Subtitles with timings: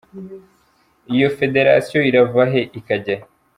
[1.13, 3.23] Iyo federasiyo irava he ikajya he?".